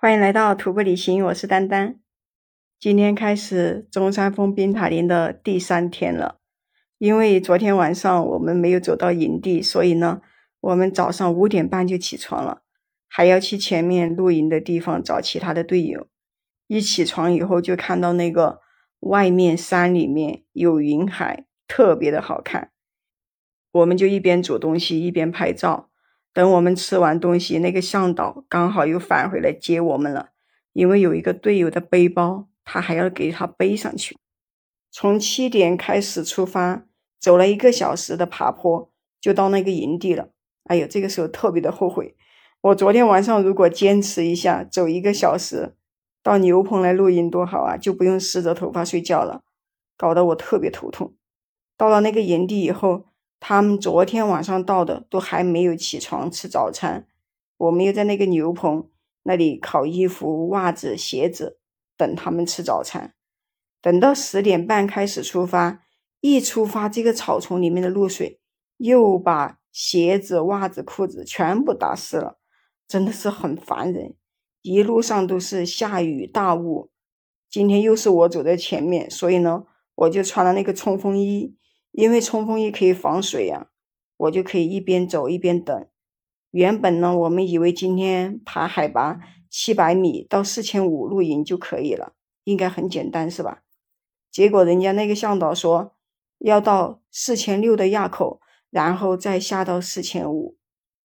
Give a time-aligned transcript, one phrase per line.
[0.00, 1.98] 欢迎来到徒步旅行，我是丹丹。
[2.78, 6.38] 今天开始中山峰冰塔林的第三天了。
[6.98, 10.22] 因为昨天晚上我们没有走到营地，所以呢，
[10.60, 12.62] 我们早上五点半就起床了，
[13.08, 16.06] 还要去前面露营的地方找其他的队友。
[16.68, 18.60] 一起床以后就看到那个
[19.00, 22.70] 外面山里面有云海，特别的好看。
[23.72, 25.90] 我们就一边煮东西一边拍照。
[26.38, 30.28] 等我们吃完东西，那个向导刚好又返回来接我们了。
[30.72, 34.16] 因为有一个队友的背包，他还要给他背上去。
[34.92, 36.84] 从七点开始出发，
[37.18, 38.88] 走了一个小时的爬坡，
[39.20, 40.28] 就到那个营地了。
[40.66, 42.14] 哎呦，这个时候特别的后悔，
[42.60, 45.74] 我昨天晚上如果坚持一下，走一个小时
[46.22, 49.42] 到牛棚来露营多好啊，就不用湿着头发睡觉了，
[49.96, 51.16] 搞得我特别头痛。
[51.76, 53.07] 到了那个营地以后。
[53.40, 57.06] 他们昨天晚上到的都还没有起床吃早餐，
[57.56, 58.88] 我们又在那个牛棚
[59.22, 61.58] 那里烤衣服、袜子、鞋子，
[61.96, 63.14] 等他们吃早餐。
[63.80, 65.82] 等到十点半开始出发，
[66.20, 68.40] 一出发，这个草丛里面的露水
[68.78, 72.38] 又把鞋子、袜子、裤子全部打湿了，
[72.88, 74.16] 真的是很烦人。
[74.62, 76.90] 一路上都是下雨大雾，
[77.48, 79.64] 今天又是我走在前面，所以呢，
[79.94, 81.54] 我就穿了那个冲锋衣。
[81.92, 83.68] 因为冲锋衣可以防水呀，
[84.16, 85.86] 我就可以一边走一边等。
[86.50, 92.14] 原本呢，我们以为今天爬海拔七百米到四千五露营就可以了，
[92.44, 93.62] 应该很简单是吧？
[94.30, 95.94] 结果人家那个向导说
[96.38, 100.56] 要到四千六的垭口，然后再下到四千五。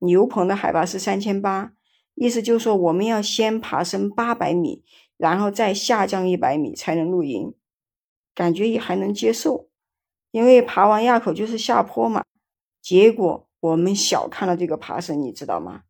[0.00, 1.72] 牛棚的海拔是三千八，
[2.14, 4.84] 意思就是说我们要先爬升八百米，
[5.16, 7.54] 然后再下降一百米才能露营，
[8.34, 9.69] 感觉也还能接受。
[10.30, 12.24] 因为爬完垭口就是下坡嘛，
[12.80, 15.82] 结果我们小看了这个爬升，你知道吗？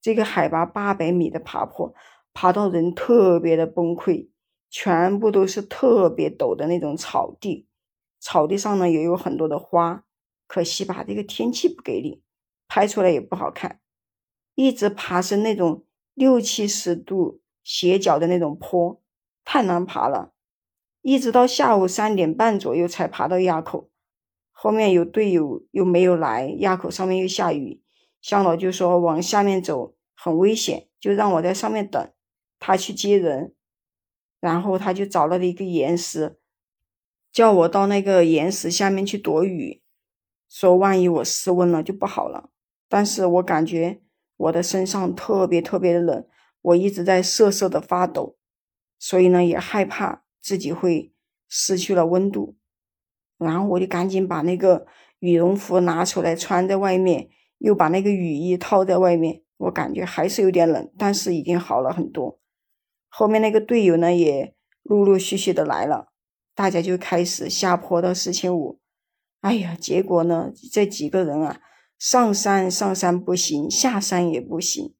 [0.00, 1.94] 这个海拔八百米的爬坡，
[2.34, 4.28] 爬到人特别的崩溃，
[4.68, 7.66] 全部都是特别陡的那种草地，
[8.20, 10.04] 草地上呢也有很多的花，
[10.46, 12.22] 可惜吧，这个天气不给力，
[12.68, 13.80] 拍出来也不好看。
[14.54, 19.00] 一直爬升那种六七十度斜角的那种坡，
[19.42, 20.33] 太难爬了。
[21.06, 23.90] 一直到下午三点半左右才爬到垭口，
[24.52, 27.82] 后面有队友又没有来，垭口上面又下雨，
[28.22, 32.10] 向导就说往下面走很危险，就让我在上面等，
[32.58, 33.54] 他去接人，
[34.40, 36.38] 然后他就找了一个岩石，
[37.30, 39.82] 叫我到那个岩石下面去躲雨，
[40.48, 42.48] 说万一我失温了就不好了。
[42.88, 44.00] 但是我感觉
[44.38, 46.26] 我的身上特别特别的冷，
[46.62, 48.38] 我一直在瑟瑟的发抖，
[48.98, 50.23] 所以呢也害怕。
[50.44, 51.10] 自己会
[51.48, 52.54] 失去了温度，
[53.38, 54.86] 然后我就赶紧把那个
[55.20, 59.40] 羽绒服拿出来穿在外面，又把那个雨衣套在外面。
[59.56, 62.38] 我感觉还是有点冷，但是已经好了很多。
[63.08, 66.08] 后面那个队友呢也陆陆续续的来了，
[66.54, 68.80] 大家就开始下坡到四千五。
[69.40, 71.60] 哎呀，结果呢这几个人啊，
[71.98, 74.94] 上山上山不行，下山也不行，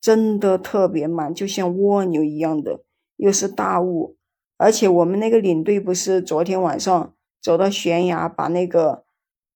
[0.00, 2.82] 真的特别慢，就像蜗牛一样的，
[3.14, 4.17] 又是大雾。
[4.58, 9.04] 而且我们那个领队不是昨天晚上走到悬崖，把那个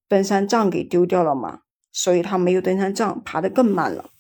[0.08, 4.10] 登山杖给丢掉了嘛，所以他没有登山杖，爬得更慢了。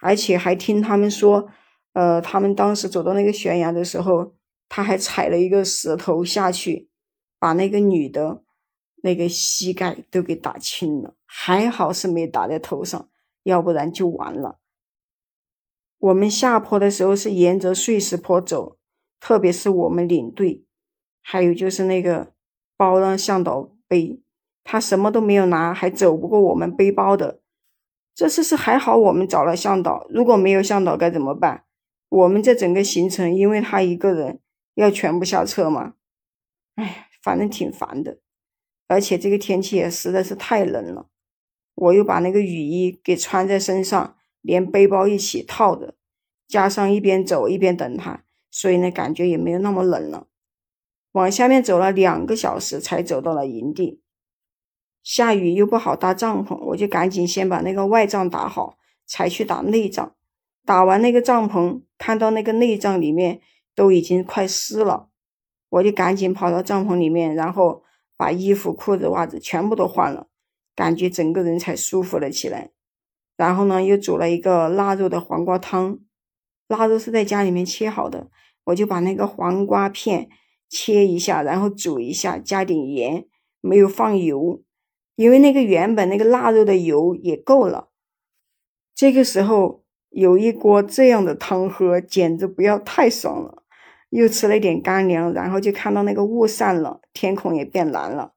[0.00, 1.48] 而且还听他们说，
[1.92, 4.34] 呃，他们当时走到那个悬崖的时候，
[4.68, 6.88] 他还踩了一个石头下去，
[7.38, 8.42] 把那个女的
[9.02, 13.08] 那个膝盖都给打青了，还好是没打在头上，
[13.44, 14.58] 要不然就完了。
[15.98, 18.77] 我们下坡的时候是沿着碎石坡走。
[19.20, 20.64] 特别是我们领队，
[21.22, 22.32] 还有就是那个
[22.76, 24.20] 包让向导背，
[24.64, 27.40] 他什么都没有拿，还走不过我们背包的。
[28.14, 31.64] 这次是还好我们找了向导，如果没有向导该怎么办？
[32.08, 34.40] 我们这整个行程，因为他一个人
[34.74, 35.94] 要全部下车嘛，
[36.76, 38.18] 哎，反正挺烦的。
[38.86, 41.08] 而且这个天气也实在是太冷了，
[41.74, 45.94] 我又把那个雨衣给穿在身上，连背包一起套着，
[46.48, 48.24] 加上一边走一边等他。
[48.58, 50.26] 所以呢，感觉也没有那么冷了。
[51.12, 54.02] 往下面走了两个小时，才走到了营地。
[55.00, 58.76] 下雨又不好搭帐篷，我就赶紧先把那个外帐打好，
[59.06, 60.12] 才去打内帐。
[60.66, 63.40] 打完那个帐篷，看到那个内帐里面
[63.76, 65.08] 都已经快湿了，
[65.68, 67.84] 我就赶紧跑到帐篷里面，然后
[68.16, 70.26] 把衣服、裤子、袜子全部都换了，
[70.74, 72.72] 感觉整个人才舒服了起来。
[73.36, 76.00] 然后呢，又煮了一个腊肉的黄瓜汤。
[76.66, 78.28] 腊肉是在家里面切好的，
[78.68, 80.28] 我就把那个黄瓜片
[80.68, 83.26] 切一下，然后煮一下，加点盐，
[83.60, 84.62] 没有放油，
[85.16, 87.88] 因为那个原本那个腊肉的油也够了。
[88.94, 93.62] 这个时候有一锅这样的汤喝，简直不要太爽了。
[94.10, 98.32] 又吃了一点干粮，然后就看到那个雾散了，天空也变蓝了。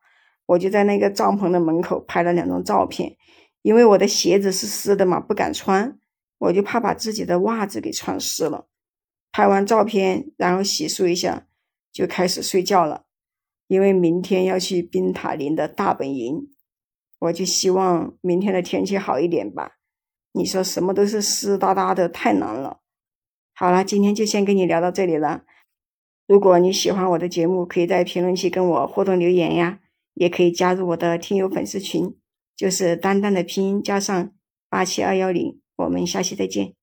[0.47, 3.15] 我就在那个帐篷的门口拍了两张照片，
[3.61, 5.97] 因为我的鞋子是湿的嘛，不敢穿，
[6.39, 8.67] 我就怕把自己的袜子给穿湿了。
[9.31, 11.47] 拍完照片，然后洗漱一下，
[11.91, 13.05] 就开始睡觉了。
[13.67, 16.49] 因为明天要去冰塔林的大本营，
[17.19, 19.77] 我就希望明天的天气好一点吧。
[20.33, 22.81] 你说什么都是湿哒哒的，太难了。
[23.53, 25.43] 好了，今天就先跟你聊到这里了。
[26.27, 29.79] 如果你喜欢我的节目，可以在评论区跟我互动留言呀，
[30.13, 32.17] 也可以加入我的听友粉丝群，
[32.55, 34.33] 就是丹丹的拼音加上
[34.69, 35.61] 八七二幺零。
[35.77, 36.80] 我们下期再见。